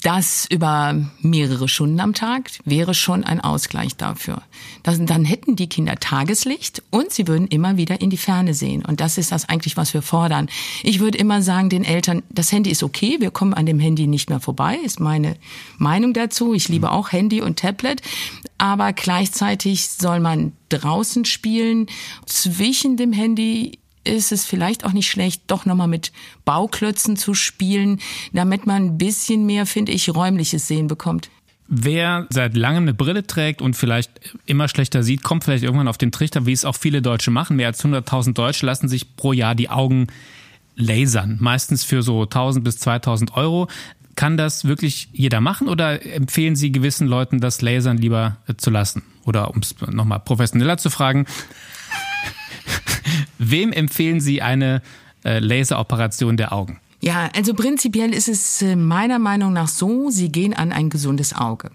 [0.03, 4.43] Das über mehrere Stunden am Tag wäre schon ein Ausgleich dafür.
[4.83, 8.85] Das, dann hätten die Kinder Tageslicht und sie würden immer wieder in die Ferne sehen.
[8.85, 10.49] Und das ist das eigentlich, was wir fordern.
[10.83, 14.07] Ich würde immer sagen den Eltern, das Handy ist okay, wir kommen an dem Handy
[14.07, 15.37] nicht mehr vorbei, ist meine
[15.79, 16.55] Meinung dazu.
[16.55, 18.03] Ich liebe auch Handy und Tablet.
[18.59, 21.87] Aber gleichzeitig soll man draußen spielen.
[22.27, 26.13] Zwischen dem Handy ist es vielleicht auch nicht schlecht, doch nochmal mit
[26.45, 28.01] Bauklötzen zu spielen,
[28.33, 31.31] damit man ein bisschen mehr, finde ich, räumliches Sehen bekommt.
[31.69, 34.13] Wer seit langem eine Brille trägt und vielleicht
[34.47, 37.57] immer schlechter sieht, kommt vielleicht irgendwann auf den Trichter, wie es auch viele Deutsche machen.
[37.57, 40.07] Mehr als 100.000 Deutsche lassen sich pro Jahr die Augen
[40.77, 43.67] lasern, meistens für so 1000 bis 2000 Euro.
[44.15, 49.03] Kann das wirklich jeder machen oder empfehlen Sie gewissen Leuten, das Lasern lieber zu lassen?
[49.25, 51.27] Oder um es nochmal professioneller zu fragen,
[53.51, 54.83] Wem empfehlen Sie eine
[55.25, 56.81] äh, Laseroperation der Augen?
[57.01, 61.35] Ja, also prinzipiell ist es äh, meiner Meinung nach so, Sie gehen an ein gesundes
[61.35, 61.71] Auge.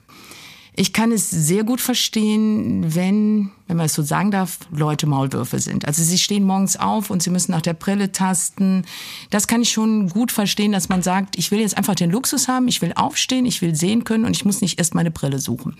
[0.73, 5.60] Ich kann es sehr gut verstehen, wenn, wenn man es so sagen darf, Leute Maulwürfe
[5.60, 5.86] sind.
[5.86, 8.86] Also sie stehen morgens auf und sie müssen nach der Brille tasten.
[9.29, 12.47] Das kann ich schon gut verstehen, dass man sagt, ich will jetzt einfach den Luxus
[12.47, 15.39] haben, ich will aufstehen, ich will sehen können und ich muss nicht erst meine Brille
[15.39, 15.75] suchen.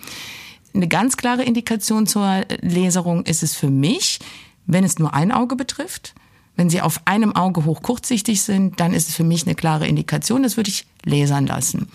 [0.74, 4.18] Eine ganz klare Indikation zur Laserung ist es für mich,
[4.66, 6.14] wenn es nur ein Auge betrifft,
[6.56, 9.86] wenn Sie auf einem Auge hoch kurzsichtig sind, dann ist es für mich eine klare
[9.86, 10.42] Indikation.
[10.42, 11.88] Das würde ich lasern lassen.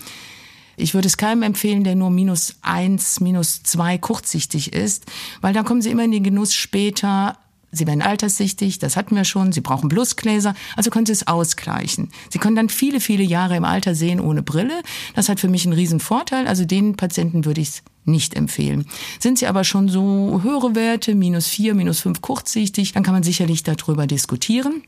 [0.76, 5.06] Ich würde es keinem empfehlen, der nur minus eins, minus zwei kurzsichtig ist,
[5.42, 7.38] weil dann kommen Sie immer in den Genuss später,
[7.72, 9.52] Sie werden alterssichtig, das hatten wir schon.
[9.52, 12.10] Sie brauchen Blusgläser, also können Sie es ausgleichen.
[12.30, 14.82] Sie können dann viele, viele Jahre im Alter sehen ohne Brille.
[15.16, 16.48] Das hat für mich einen riesen Vorteil.
[16.48, 18.86] Also den Patienten würde ich es nicht empfehlen.
[19.20, 23.24] Sind Sie aber schon so höhere Werte, minus vier, minus fünf kurzsichtig, dann kann man
[23.24, 24.84] sicherlich darüber diskutieren.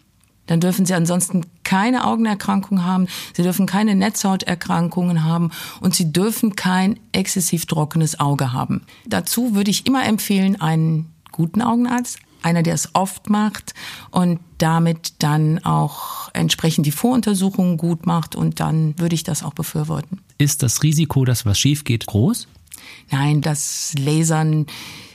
[0.47, 6.55] Dann dürfen Sie ansonsten keine Augenerkrankung haben, Sie dürfen keine Netzhauterkrankungen haben und Sie dürfen
[6.55, 8.81] kein exzessiv trockenes Auge haben.
[9.05, 13.73] Dazu würde ich immer empfehlen, einen guten Augenarzt, einer, der es oft macht
[14.11, 19.53] und damit dann auch entsprechend die Voruntersuchungen gut macht und dann würde ich das auch
[19.53, 20.19] befürworten.
[20.37, 22.47] Ist das Risiko, dass was schief geht, groß?
[23.11, 24.65] Nein, das Lasern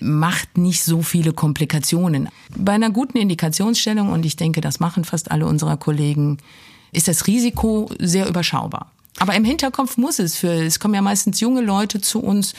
[0.01, 2.29] macht nicht so viele Komplikationen.
[2.57, 6.39] Bei einer guten Indikationsstellung, und ich denke, das machen fast alle unserer Kollegen,
[6.93, 8.91] ist das Risiko sehr überschaubar.
[9.19, 12.55] Aber im Hinterkopf muss es für, es kommen ja meistens junge Leute zu uns,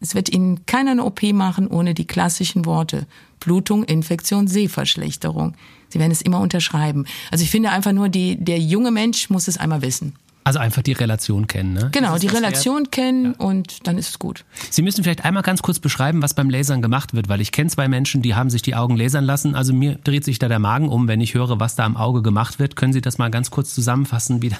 [0.00, 3.06] es wird ihnen keiner eine OP machen ohne die klassischen Worte
[3.40, 5.54] Blutung, Infektion, Sehverschlechterung.
[5.88, 7.06] Sie werden es immer unterschreiben.
[7.30, 10.14] Also ich finde einfach nur, die, der junge Mensch muss es einmal wissen.
[10.48, 11.90] Also einfach die Relation kennen, ne?
[11.92, 12.92] Genau, die Relation wert?
[12.92, 13.46] kennen ja.
[13.46, 14.46] und dann ist es gut.
[14.70, 17.68] Sie müssen vielleicht einmal ganz kurz beschreiben, was beim Lasern gemacht wird, weil ich kenne
[17.68, 19.54] zwei Menschen, die haben sich die Augen lasern lassen.
[19.54, 22.22] Also mir dreht sich da der Magen um, wenn ich höre, was da am Auge
[22.22, 22.76] gemacht wird.
[22.76, 24.52] Können Sie das mal ganz kurz zusammenfassen, wie,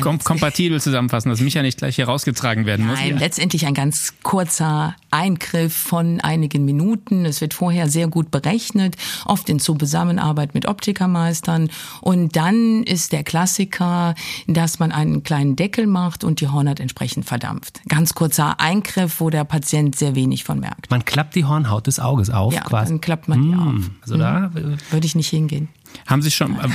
[0.00, 2.98] kom kompatibel zusammenfassen, dass Micha nicht gleich hier rausgetragen werden muss.
[2.98, 7.24] Nein, letztendlich ein ganz kurzer Eingriff von einigen Minuten.
[7.24, 11.70] Es wird vorher sehr gut berechnet, oft in Zusammenarbeit mit Optikermeistern.
[12.00, 14.14] Und dann ist der Klassiker,
[14.46, 17.80] dass man einen kleinen Deckel macht und die Hornhaut entsprechend verdampft.
[17.88, 20.90] Ganz kurzer Eingriff, wo der Patient sehr wenig von merkt.
[20.90, 22.92] Man klappt die Hornhaut des Auges auf Ja, quasi.
[22.92, 23.90] dann klappt man die auf.
[24.02, 24.50] Also da
[24.90, 25.68] Würde ich nicht hingehen.
[26.06, 26.72] Haben Sie schon, ähm,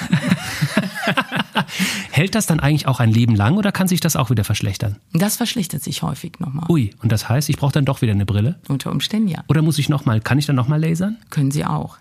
[2.11, 4.97] hält das dann eigentlich auch ein Leben lang oder kann sich das auch wieder verschlechtern?
[5.13, 6.65] Das verschlechtert sich häufig nochmal.
[6.69, 8.59] Ui, und das heißt, ich brauche dann doch wieder eine Brille?
[8.67, 9.43] Unter Umständen ja.
[9.47, 11.17] Oder muss ich nochmal, kann ich dann nochmal lasern?
[11.29, 11.97] Können Sie auch.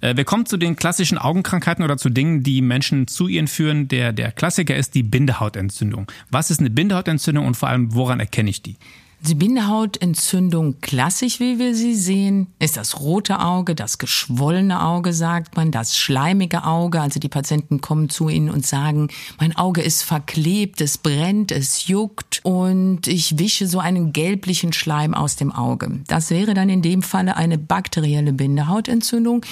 [0.00, 3.88] äh, wir kommen zu den klassischen Augenkrankheiten oder zu Dingen, die Menschen zu ihnen führen.
[3.88, 6.10] Der, der Klassiker ist die Bindehautentzündung.
[6.30, 8.76] Was ist eine Bindehautentzündung und vor allem, woran erkenne ich die?
[9.20, 15.56] Die Bindehautentzündung klassisch, wie wir sie sehen, ist das rote Auge, das geschwollene Auge, sagt
[15.56, 17.00] man, das schleimige Auge.
[17.00, 19.08] Also die Patienten kommen zu Ihnen und sagen,
[19.40, 25.14] mein Auge ist verklebt, es brennt, es juckt und ich wische so einen gelblichen Schleim
[25.14, 26.00] aus dem Auge.
[26.06, 29.44] Das wäre dann in dem Falle eine bakterielle Bindehautentzündung.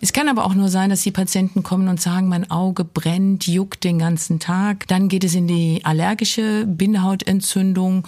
[0.00, 3.46] Es kann aber auch nur sein, dass die Patienten kommen und sagen, mein Auge brennt,
[3.46, 4.88] juckt den ganzen Tag.
[4.88, 8.06] Dann geht es in die allergische Bindehautentzündung.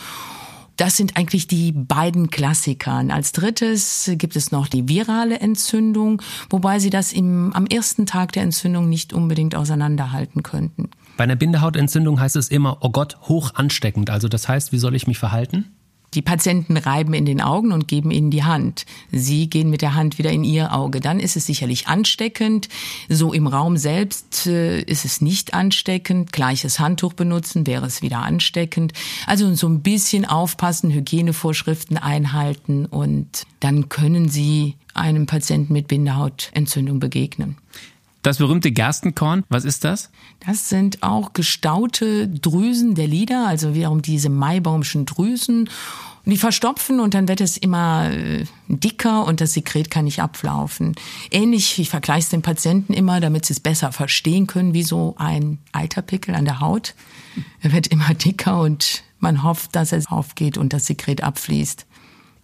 [0.79, 3.05] Das sind eigentlich die beiden Klassiker.
[3.11, 8.31] Als drittes gibt es noch die virale Entzündung, wobei sie das im, am ersten Tag
[8.31, 10.89] der Entzündung nicht unbedingt auseinanderhalten könnten.
[11.17, 14.09] Bei einer Bindehautentzündung heißt es immer, oh Gott, hoch ansteckend.
[14.09, 15.65] Also das heißt, wie soll ich mich verhalten?
[16.15, 18.87] Die Patienten reiben in den Augen und geben ihnen die Hand.
[19.13, 21.01] Sie gehen mit der Hand wieder in ihr Auge.
[21.01, 22.69] Dann ist es sicherlich ansteckend.
[23.09, 26.33] So im Raum selbst äh, ist es nicht ansteckend.
[26.33, 28.93] Gleiches Handtuch benutzen wäre es wieder ansteckend.
[29.27, 37.01] Also so ein bisschen aufpassen, Hygienevorschriften einhalten und dann können Sie einem Patienten mit Bindehautentzündung
[37.01, 37.57] begegnen.
[38.23, 40.11] Das berühmte Gerstenkorn, was ist das?
[40.45, 45.69] Das sind auch gestaute Drüsen der Lider, also wiederum diese Maibaumschen Drüsen.
[46.25, 50.21] Und die verstopfen und dann wird es immer äh, dicker und das Sekret kann nicht
[50.21, 50.95] ablaufen.
[51.31, 55.15] Ähnlich, ich vergleiche es den Patienten immer, damit sie es besser verstehen können, wie so
[55.17, 56.95] ein Eiterpickel an der Haut.
[57.63, 61.87] Er wird immer dicker und man hofft, dass es aufgeht und das Sekret abfließt.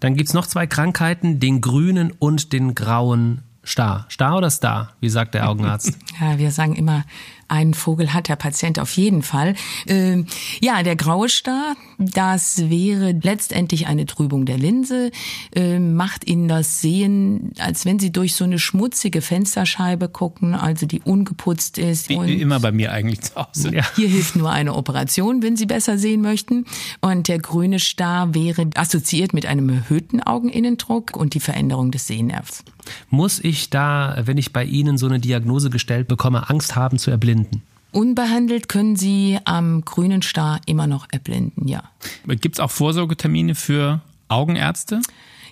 [0.00, 4.06] Dann gibt's noch zwei Krankheiten, den grünen und den grauen Star.
[4.10, 4.92] Star oder Star?
[5.00, 5.96] Wie sagt der Augenarzt?
[6.20, 7.04] Ja, wir sagen immer,
[7.48, 9.54] einen Vogel hat der Patient auf jeden Fall.
[9.86, 10.26] Ähm,
[10.60, 15.10] ja, der graue Star, das wäre letztendlich eine Trübung der Linse,
[15.54, 20.86] ähm, macht Ihnen das Sehen, als wenn Sie durch so eine schmutzige Fensterscheibe gucken, also
[20.86, 22.08] die ungeputzt ist.
[22.08, 23.74] Wie Und immer bei mir eigentlich zu Hause.
[23.74, 23.84] Ja.
[23.96, 26.66] hier hilft nur eine Operation, wenn Sie besser sehen möchten.
[27.00, 32.64] Und der grüne Star wäre assoziiert mit einem erhöhten Augeninnendruck und die Veränderung des Sehnervs.
[33.10, 37.10] Muss ich da, wenn ich bei Ihnen so eine Diagnose gestellt bekomme, Angst haben zu
[37.10, 37.43] erblinden?
[37.92, 41.84] Unbehandelt können Sie am grünen Star immer noch erblinden, ja.
[42.26, 45.00] Gibt es auch Vorsorgetermine für Augenärzte?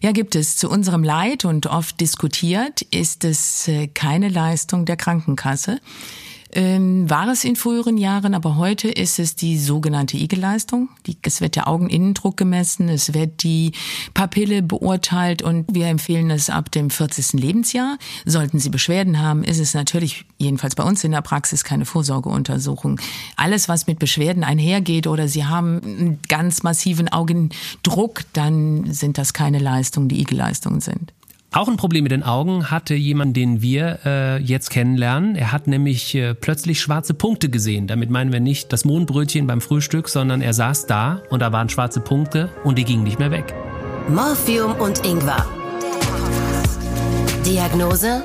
[0.00, 0.57] Ja, gibt es.
[0.57, 5.81] Zu unserem Leid und oft diskutiert ist es äh, keine Leistung der Krankenkasse.
[6.55, 10.91] Ähm, war es in früheren Jahren, aber heute ist es die sogenannte Igelleistung.
[11.07, 13.73] Die, es wird der Augeninnendruck gemessen, es wird die
[14.12, 17.41] Papille beurteilt und wir empfehlen es ab dem 40.
[17.41, 17.97] Lebensjahr.
[18.27, 23.01] Sollten Sie Beschwerden haben, ist es natürlich, jedenfalls bei uns in der Praxis, keine Vorsorgeuntersuchung.
[23.37, 29.33] Alles, was mit Beschwerden einhergeht oder Sie haben einen ganz massiven Augendruck, dann sind das
[29.33, 31.15] keine Leistungen, die Igelleistungen sind.
[31.55, 35.37] Auch ein Problem mit den Augen hatte jemand, den wir äh, jetzt kennenlernen.
[35.37, 37.87] Er hat nämlich äh, plötzlich schwarze Punkte gesehen.
[37.87, 41.69] Damit meinen wir nicht das Mondbrötchen beim Frühstück, sondern er saß da und da waren
[41.69, 43.53] schwarze Punkte und die gingen nicht mehr weg.
[44.09, 45.47] Morphium und Ingwer.
[47.45, 48.23] Diagnose?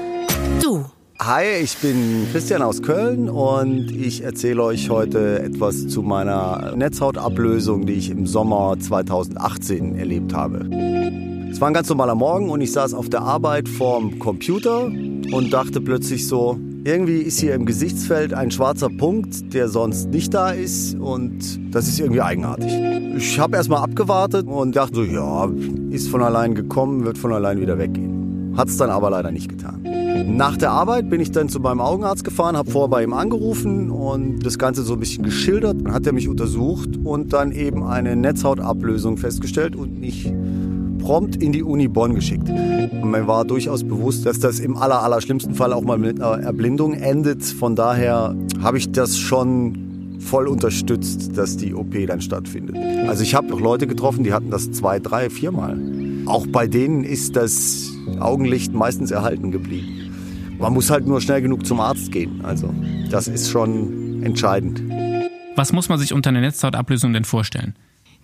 [0.64, 0.86] Du.
[1.20, 7.88] Hi, ich bin Christian aus Köln und ich erzähle euch heute etwas zu meiner Netzhautablösung,
[7.88, 11.37] die ich im Sommer 2018 erlebt habe.
[11.50, 15.52] Es war ein ganz normaler Morgen und ich saß auf der Arbeit vorm Computer und
[15.52, 20.52] dachte plötzlich so, irgendwie ist hier im Gesichtsfeld ein schwarzer Punkt, der sonst nicht da
[20.52, 22.72] ist und das ist irgendwie eigenartig.
[23.18, 25.50] Ich habe erstmal abgewartet und dachte so, ja,
[25.90, 28.54] ist von allein gekommen, wird von allein wieder weggehen.
[28.56, 29.82] Hat es dann aber leider nicht getan.
[30.26, 33.90] Nach der Arbeit bin ich dann zu meinem Augenarzt gefahren, habe vorher bei ihm angerufen
[33.92, 35.78] und das Ganze so ein bisschen geschildert.
[35.84, 40.32] Dann hat er mich untersucht und dann eben eine Netzhautablösung festgestellt und mich
[40.98, 42.50] prompt in die Uni Bonn geschickt.
[42.50, 46.22] Und mir war durchaus bewusst, dass das im aller, aller schlimmsten Fall auch mal mit
[46.22, 47.44] einer Erblindung endet.
[47.44, 52.76] Von daher habe ich das schon voll unterstützt, dass die OP dann stattfindet.
[53.08, 55.80] Also ich habe noch Leute getroffen, die hatten das zwei, drei, viermal.
[56.26, 60.14] Auch bei denen ist das Augenlicht meistens erhalten geblieben.
[60.60, 62.42] Man muss halt nur schnell genug zum Arzt gehen.
[62.44, 62.74] Also
[63.10, 64.82] das ist schon entscheidend.
[65.56, 67.76] Was muss man sich unter einer Netzhautablösung denn vorstellen?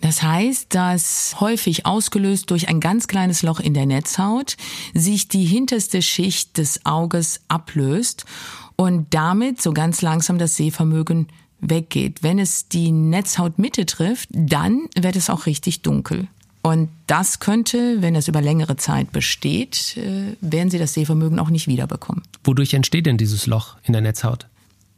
[0.03, 4.57] Das heißt, dass häufig ausgelöst durch ein ganz kleines Loch in der Netzhaut
[4.93, 8.25] sich die hinterste Schicht des Auges ablöst
[8.75, 11.29] und damit so ganz langsam das Sehvermögen
[11.61, 12.21] weggeht.
[12.21, 16.27] Wenn es die Netzhautmitte trifft, dann wird es auch richtig dunkel.
[16.61, 21.49] Und das könnte, wenn es über längere Zeit besteht, äh, werden Sie das Sehvermögen auch
[21.49, 22.23] nicht wiederbekommen.
[22.43, 24.47] Wodurch entsteht denn dieses Loch in der Netzhaut?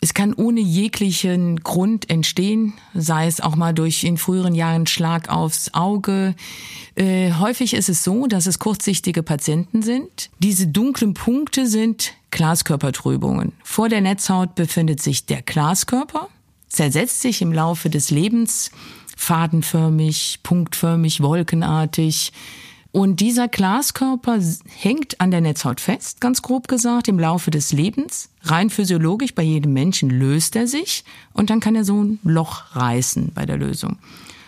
[0.02, 5.30] Es kann ohne jeglichen Grund entstehen, sei es auch mal durch in früheren Jahren Schlag
[5.30, 6.36] aufs Auge.
[6.96, 10.30] Äh, häufig ist es so, dass es kurzsichtige Patienten sind.
[10.40, 13.54] Diese dunklen Punkte sind Glaskörpertrübungen.
[13.64, 16.28] Vor der Netzhaut befindet sich der Glaskörper,
[16.68, 18.72] zersetzt sich im Laufe des Lebens
[19.16, 22.32] fadenförmig, punktförmig, wolkenartig.
[22.96, 28.30] Und dieser Glaskörper hängt an der Netzhaut fest, ganz grob gesagt, im Laufe des Lebens.
[28.44, 31.04] Rein physiologisch bei jedem Menschen löst er sich
[31.34, 33.98] und dann kann er so ein Loch reißen bei der Lösung.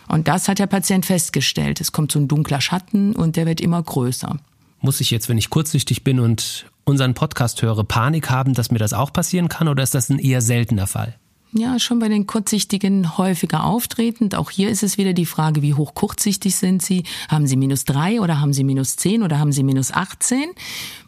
[0.08, 1.82] Und das hat der Patient festgestellt.
[1.82, 4.38] Es kommt so ein dunkler Schatten und der wird immer größer.
[4.80, 8.80] Muss ich jetzt, wenn ich kurzsichtig bin und unseren Podcast höre, Panik haben, dass mir
[8.80, 11.16] das auch passieren kann oder ist das ein eher seltener Fall?
[11.58, 14.36] Ja, schon bei den Kurzsichtigen häufiger auftretend.
[14.36, 17.02] Auch hier ist es wieder die Frage, wie hoch kurzsichtig sind Sie?
[17.30, 20.52] Haben Sie minus drei oder haben Sie minus zehn oder haben Sie minus 18?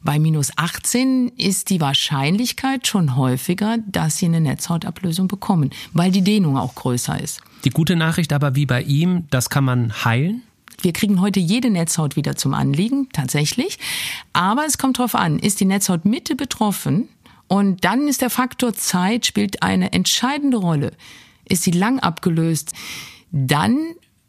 [0.01, 6.23] Bei minus 18 ist die Wahrscheinlichkeit schon häufiger, dass Sie eine Netzhautablösung bekommen, weil die
[6.23, 7.41] Dehnung auch größer ist.
[7.63, 10.41] Die gute Nachricht aber wie bei ihm, das kann man heilen?
[10.81, 13.77] Wir kriegen heute jede Netzhaut wieder zum Anliegen, tatsächlich.
[14.33, 17.07] Aber es kommt darauf an, ist die Netzhautmitte betroffen,
[17.49, 20.93] und dann ist der Faktor Zeit spielt eine entscheidende Rolle.
[21.45, 22.73] Ist sie lang abgelöst,
[23.31, 23.77] dann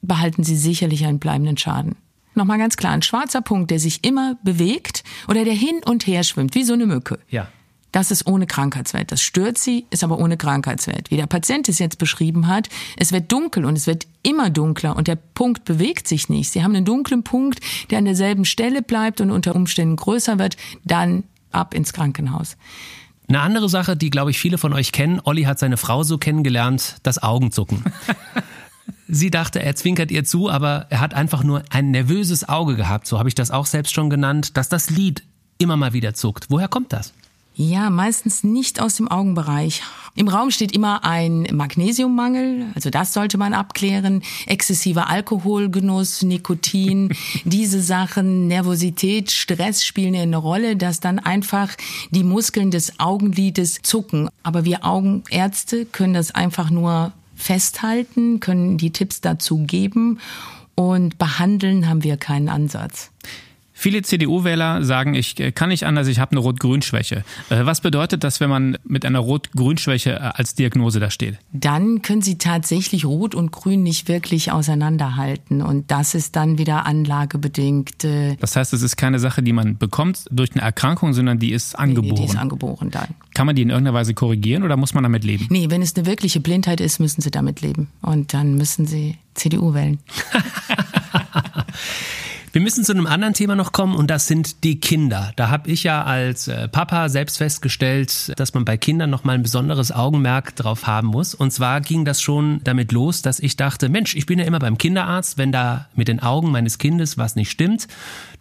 [0.03, 1.97] behalten sie sicherlich einen bleibenden Schaden.
[2.35, 6.25] Nochmal ganz klar, ein schwarzer Punkt, der sich immer bewegt oder der hin und her
[6.25, 7.19] schwimmt, wie so eine Mücke.
[7.29, 7.49] Ja.
[7.93, 9.13] Das ist ohne Krankheitswert.
[9.13, 11.11] Das stört sie, ist aber ohne Krankheitswert.
[11.11, 14.97] Wie der Patient es jetzt beschrieben hat, es wird dunkel und es wird immer dunkler
[14.97, 16.51] und der Punkt bewegt sich nicht.
[16.51, 20.57] Sie haben einen dunklen Punkt, der an derselben Stelle bleibt und unter Umständen größer wird,
[20.85, 22.57] dann ab ins Krankenhaus.
[23.31, 26.19] Eine andere Sache, die, glaube ich, viele von euch kennen, Olli hat seine Frau so
[26.19, 27.85] kennengelernt, das Augenzucken.
[29.09, 33.07] Sie dachte, er zwinkert ihr zu, aber er hat einfach nur ein nervöses Auge gehabt,
[33.07, 35.23] so habe ich das auch selbst schon genannt, dass das Lied
[35.59, 36.47] immer mal wieder zuckt.
[36.49, 37.12] Woher kommt das?
[37.55, 39.83] Ja, meistens nicht aus dem Augenbereich.
[40.14, 44.23] Im Raum steht immer ein Magnesiummangel, also das sollte man abklären.
[44.46, 51.70] Exzessiver Alkoholgenuss, Nikotin, diese Sachen, Nervosität, Stress spielen eine Rolle, dass dann einfach
[52.11, 54.29] die Muskeln des Augenlides zucken.
[54.42, 60.18] Aber wir Augenärzte können das einfach nur festhalten, können die Tipps dazu geben
[60.75, 63.11] und behandeln haben wir keinen Ansatz.
[63.81, 67.25] Viele CDU-Wähler sagen, ich äh, kann nicht anders, ich habe eine Rot-Grün-Schwäche.
[67.49, 71.38] Äh, was bedeutet das, wenn man mit einer Rot-Grün-Schwäche äh, als Diagnose da steht?
[71.55, 75.62] Dann können Sie tatsächlich Rot und Grün nicht wirklich auseinanderhalten.
[75.62, 78.05] Und das ist dann wieder anlagebedingt.
[78.38, 81.75] Das heißt, es ist keine Sache, die man bekommt durch eine Erkrankung, sondern die ist
[81.75, 82.12] angeboren.
[82.16, 83.14] Nee, die ist angeboren dann.
[83.33, 85.47] Kann man die in irgendeiner Weise korrigieren oder muss man damit leben?
[85.49, 87.88] Nee, wenn es eine wirkliche Blindheit ist, müssen Sie damit leben.
[88.03, 90.01] Und dann müssen Sie CDU wählen.
[92.53, 95.33] Wir müssen zu einem anderen Thema noch kommen und das sind die Kinder.
[95.37, 99.35] Da habe ich ja als äh, Papa selbst festgestellt, dass man bei Kindern noch mal
[99.35, 101.33] ein besonderes Augenmerk drauf haben muss.
[101.33, 104.59] Und zwar ging das schon damit los, dass ich dachte, Mensch, ich bin ja immer
[104.59, 107.87] beim Kinderarzt, wenn da mit den Augen meines Kindes was nicht stimmt,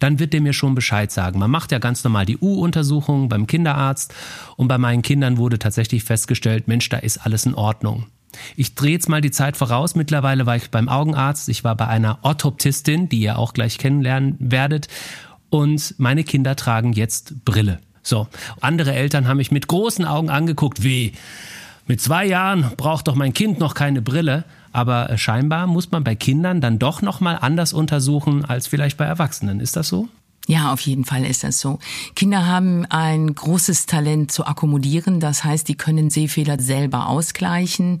[0.00, 1.38] dann wird der mir schon Bescheid sagen.
[1.38, 4.12] Man macht ja ganz normal die U-Untersuchung beim Kinderarzt
[4.56, 8.06] und bei meinen Kindern wurde tatsächlich festgestellt, Mensch, da ist alles in Ordnung.
[8.56, 9.94] Ich drehe jetzt mal die Zeit voraus.
[9.94, 11.48] Mittlerweile war ich beim Augenarzt.
[11.48, 14.88] Ich war bei einer Orthoptistin, die ihr auch gleich kennenlernen werdet.
[15.50, 17.80] Und meine Kinder tragen jetzt Brille.
[18.02, 18.28] So.
[18.60, 20.82] Andere Eltern haben mich mit großen Augen angeguckt.
[20.82, 21.12] Wie?
[21.86, 24.44] Mit zwei Jahren braucht doch mein Kind noch keine Brille.
[24.72, 28.96] Aber äh, scheinbar muss man bei Kindern dann doch noch mal anders untersuchen als vielleicht
[28.96, 29.60] bei Erwachsenen.
[29.60, 30.08] Ist das so?
[30.50, 31.78] Ja, auf jeden Fall ist das so.
[32.16, 35.20] Kinder haben ein großes Talent zu akkommodieren.
[35.20, 38.00] Das heißt, die können Sehfehler selber ausgleichen.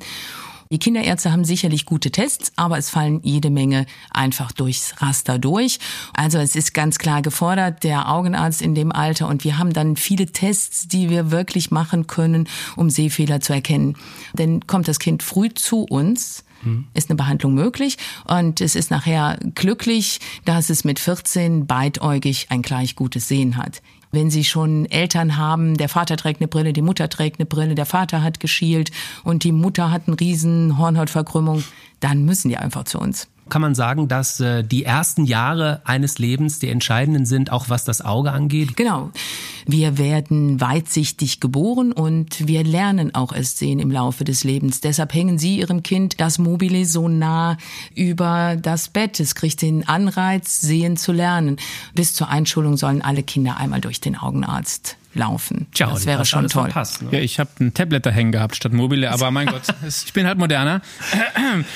[0.72, 5.78] Die Kinderärzte haben sicherlich gute Tests, aber es fallen jede Menge einfach durchs Raster durch.
[6.12, 9.94] Also es ist ganz klar gefordert, der Augenarzt in dem Alter und wir haben dann
[9.94, 13.96] viele Tests, die wir wirklich machen können, um Sehfehler zu erkennen.
[14.32, 16.42] Denn kommt das Kind früh zu uns,
[16.94, 17.96] ist eine Behandlung möglich
[18.26, 23.82] und es ist nachher glücklich, dass es mit 14 beidäugig ein gleich gutes Sehen hat.
[24.12, 27.76] Wenn Sie schon Eltern haben, der Vater trägt eine Brille, die Mutter trägt eine Brille,
[27.76, 28.90] der Vater hat geschielt
[29.22, 31.62] und die Mutter hat eine riesen Hornhautverkrümmung,
[32.00, 36.18] dann müssen die einfach zu uns kann man sagen, dass äh, die ersten Jahre eines
[36.18, 38.76] Lebens die entscheidenden sind, auch was das Auge angeht?
[38.76, 39.10] Genau.
[39.72, 44.80] Wir werden weitsichtig geboren und wir lernen auch erst sehen im Laufe des Lebens.
[44.80, 47.56] Deshalb hängen Sie Ihrem Kind das Mobile so nah
[47.94, 49.20] über das Bett.
[49.20, 51.56] Es kriegt den Anreiz, sehen zu lernen.
[51.94, 55.66] Bis zur Einschulung sollen alle Kinder einmal durch den Augenarzt laufen.
[55.72, 56.64] Tja, das wäre schon toll.
[56.64, 57.08] Verpasst, ne?
[57.12, 60.26] Ja, ich habe ein Tablet da hängen gehabt statt mobile, aber mein Gott, ich bin
[60.26, 60.82] halt moderner.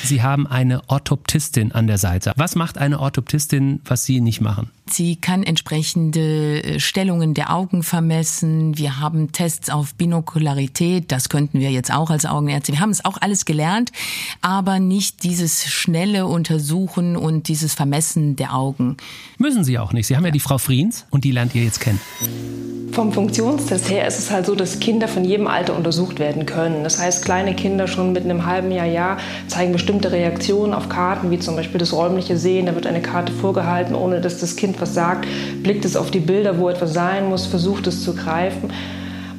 [0.03, 2.33] Sie haben eine Orthoptistin an der Seite.
[2.37, 4.71] Was macht eine Orthoptistin, was Sie nicht machen?
[4.89, 8.77] Sie kann entsprechende äh, Stellungen der Augen vermessen.
[8.77, 11.11] Wir haben Tests auf Binokularität.
[11.11, 12.73] Das könnten wir jetzt auch als Augenärzte.
[12.73, 13.93] Wir haben es auch alles gelernt,
[14.43, 18.99] aber nicht dieses schnelle Untersuchen und dieses Vermessen der Augen.
[19.39, 20.07] Müssen Sie auch nicht.
[20.07, 22.01] Sie haben ja die Frau Friens und die lernt ihr jetzt kennen.
[22.93, 26.85] Vom Funktionstest her ist es halt so, dass Kinder von jedem Alter untersucht werden können.
[26.85, 29.17] Das heißt, kleine Kinder schon mit einem halben Jahr, Jahr
[29.49, 32.67] zeigen bestimmte Reaktionen auf Karten, wie zum Beispiel das räumliche Sehen.
[32.67, 35.27] Da wird eine Karte vorgehalten, ohne dass das Kind was sagt,
[35.63, 38.71] blickt es auf die Bilder, wo etwas sein muss, versucht es zu greifen.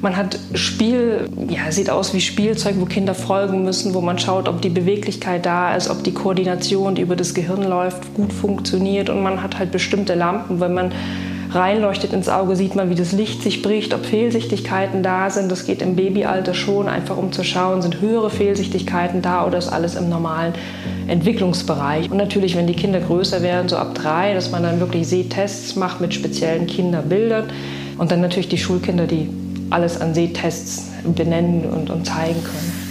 [0.02, 4.46] Man hat Spiel, ja, sieht aus wie Spielzeug, wo Kinder folgen müssen, wo man schaut,
[4.48, 9.08] ob die Beweglichkeit da ist, ob die Koordination, die über das Gehirn läuft, gut funktioniert.
[9.08, 10.92] Und man hat halt bestimmte Lampen, wenn man
[11.50, 15.50] reinleuchtet ins Auge, sieht man, wie das Licht sich bricht, ob Fehlsichtigkeiten da sind.
[15.50, 19.68] Das geht im Babyalter schon, einfach um zu schauen, sind höhere Fehlsichtigkeiten da oder ist
[19.68, 20.54] alles im normalen
[21.06, 22.10] Entwicklungsbereich.
[22.10, 25.76] Und natürlich, wenn die Kinder größer werden, so ab drei, dass man dann wirklich Sehtests
[25.76, 27.44] macht mit speziellen Kinderbildern.
[27.98, 29.28] Und dann natürlich die Schulkinder, die
[29.70, 32.85] alles an Sehtests benennen und, und zeigen können.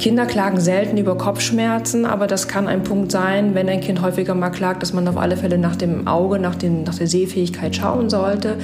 [0.00, 4.34] Kinder klagen selten über Kopfschmerzen, aber das kann ein Punkt sein, wenn ein Kind häufiger
[4.34, 7.76] mal klagt, dass man auf alle Fälle nach dem Auge, nach, den, nach der Sehfähigkeit
[7.76, 8.56] schauen sollte.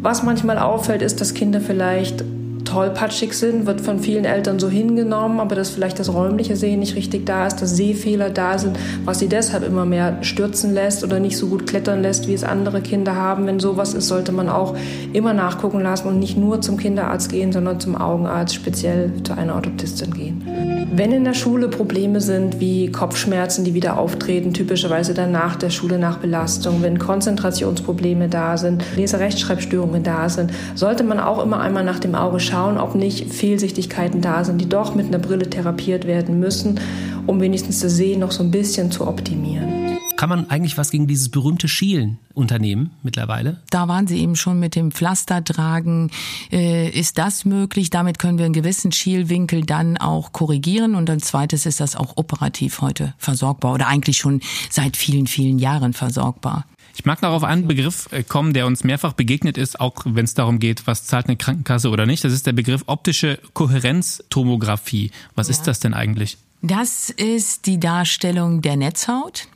[0.00, 2.22] Was manchmal auffällt, ist, dass Kinder vielleicht
[2.70, 6.94] tollpatschig sind, wird von vielen Eltern so hingenommen, aber dass vielleicht das räumliche Sehen nicht
[6.94, 11.18] richtig da ist, dass Sehfehler da sind, was sie deshalb immer mehr stürzen lässt oder
[11.18, 13.46] nicht so gut klettern lässt, wie es andere Kinder haben.
[13.46, 14.76] Wenn sowas ist, sollte man auch
[15.12, 19.56] immer nachgucken lassen und nicht nur zum Kinderarzt gehen, sondern zum Augenarzt, speziell zu einer
[19.56, 20.44] Orthoptistin gehen.
[20.92, 25.70] Wenn in der Schule Probleme sind wie Kopfschmerzen, die wieder auftreten, typischerweise dann nach der
[25.70, 31.84] Schule nach Belastung, wenn Konzentrationsprobleme da sind, Leserechtschreibstörungen da sind, sollte man auch immer einmal
[31.84, 36.06] nach dem Auge schauen, ob nicht Fehlsichtigkeiten da sind, die doch mit einer Brille therapiert
[36.06, 36.80] werden müssen,
[37.26, 39.98] um wenigstens das Sehen noch so ein bisschen zu optimieren.
[40.16, 43.62] Kann man eigentlich was gegen dieses berühmte Schielen unternehmen mittlerweile?
[43.70, 46.10] Da waren Sie eben schon mit dem Pflastertragen.
[46.52, 47.88] Äh, ist das möglich?
[47.88, 50.94] Damit können wir einen gewissen Schielwinkel dann auch korrigieren.
[50.94, 55.58] Und als zweites ist das auch operativ heute versorgbar oder eigentlich schon seit vielen, vielen
[55.58, 56.66] Jahren versorgbar.
[56.94, 60.24] Ich mag noch auf einen Begriff äh, kommen, der uns mehrfach begegnet ist, auch wenn
[60.24, 62.24] es darum geht, was zahlt eine Krankenkasse oder nicht.
[62.24, 65.10] Das ist der Begriff optische Kohärenztomographie.
[65.34, 65.52] Was ja.
[65.52, 66.38] ist das denn eigentlich?
[66.62, 69.48] Das ist die Darstellung der Netzhaut.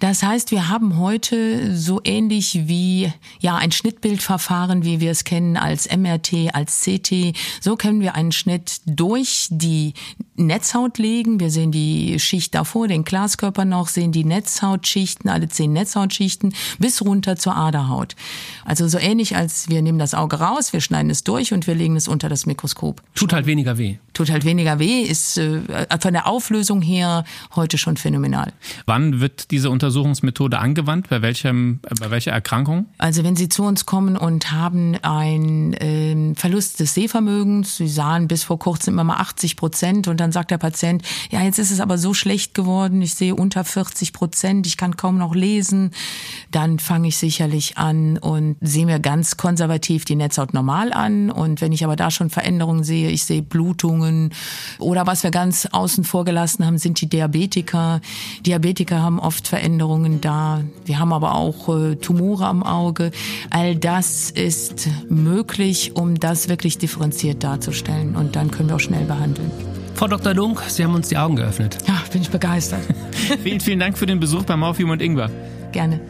[0.00, 5.56] Das heißt, wir haben heute so ähnlich wie ja ein Schnittbildverfahren, wie wir es kennen
[5.56, 9.94] als MRT, als CT, so können wir einen Schnitt durch die
[10.34, 11.40] Netzhaut legen.
[11.40, 17.02] Wir sehen die Schicht davor, den Glaskörper noch, sehen die Netzhautschichten, alle zehn Netzhautschichten bis
[17.02, 18.16] runter zur Aderhaut.
[18.64, 21.74] Also so ähnlich als wir nehmen das Auge raus, wir schneiden es durch und wir
[21.74, 23.02] legen es unter das Mikroskop.
[23.14, 23.96] Tut halt weniger weh.
[24.14, 25.60] Tut halt weniger weh, ist äh,
[26.00, 28.52] von der Auflösung her heute schon phänomenal.
[28.86, 31.08] Wann wird diese Untersuchungsmethode angewandt?
[31.10, 32.86] Bei welchem, bei welcher Erkrankung?
[32.98, 38.26] Also wenn Sie zu uns kommen und haben einen äh, Verlust des Sehvermögens, Sie sahen
[38.26, 41.70] bis vor kurzem immer mal 80 Prozent und dann sagt der Patient, ja, jetzt ist
[41.70, 45.90] es aber so schlecht geworden, ich sehe unter 40 Prozent, ich kann kaum noch lesen,
[46.50, 51.30] dann fange ich sicherlich an und sehe mir ganz konservativ die Netzhaut normal an.
[51.30, 54.32] Und wenn ich aber da schon Veränderungen sehe, ich sehe Blutungen
[54.78, 58.00] oder was wir ganz außen vor gelassen haben, sind die Diabetiker.
[58.46, 60.62] Diabetiker haben oft Veränderungen da.
[60.84, 63.10] Wir haben aber auch äh, Tumore am Auge.
[63.50, 68.16] All das ist möglich, um das wirklich differenziert darzustellen.
[68.16, 69.50] Und dann können wir auch schnell behandeln.
[69.94, 70.34] Frau Dr.
[70.34, 71.78] Dunk, Sie haben uns die Augen geöffnet.
[71.86, 72.82] Ja, bin ich begeistert.
[73.42, 75.30] vielen, vielen Dank für den Besuch bei Morphium und Ingwer.
[75.72, 76.00] Gerne.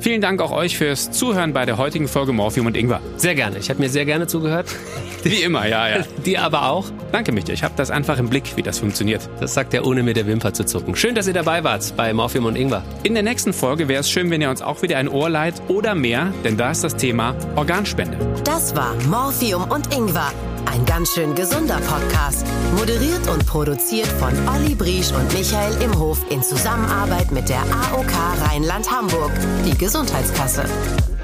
[0.00, 3.00] Vielen Dank auch euch fürs Zuhören bei der heutigen Folge Morphium und Ingwer.
[3.16, 3.58] Sehr gerne.
[3.58, 4.66] Ich habe mir sehr gerne zugehört.
[5.24, 6.04] Wie immer, ja, ja.
[6.24, 6.86] Dir aber auch.
[7.10, 7.54] Danke, Michael.
[7.54, 9.28] Ich habe das einfach im Blick, wie das funktioniert.
[9.40, 10.94] Das sagt er, ohne mit der Wimper zu zucken.
[10.94, 12.84] Schön, dass ihr dabei wart bei Morphium und Ingwer.
[13.02, 15.54] In der nächsten Folge wäre es schön, wenn ihr uns auch wieder ein Ohr leiht
[15.66, 18.16] oder mehr, denn da ist das Thema Organspende.
[18.44, 20.32] Das war Morphium und Ingwer
[20.70, 22.46] ein ganz schön gesunder Podcast.
[22.76, 29.32] Moderiert und produziert von Olli Briesch und Michael Imhof in Zusammenarbeit mit der AOK Rheinland-Hamburg,
[29.64, 30.64] die Gesundheitskasse.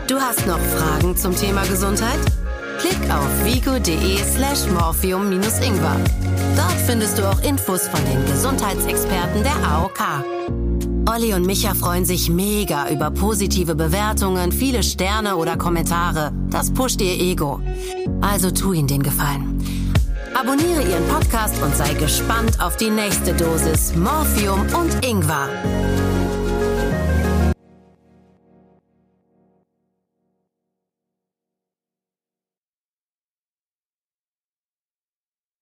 [0.06, 2.18] Du hast noch Fragen zum Thema Gesundheit?
[2.78, 5.96] Klick auf vigo.de slash morphium-ingwer.
[6.56, 10.00] Dort findest du auch Infos von den Gesundheitsexperten der AOK.
[11.06, 16.32] Olli und Micha freuen sich mega über positive Bewertungen, viele Sterne oder Kommentare.
[16.50, 17.60] Das pusht ihr Ego.
[18.20, 19.60] Also tu ihnen den Gefallen.
[20.34, 25.48] Abonniere ihren Podcast und sei gespannt auf die nächste Dosis Morphium und Ingwer.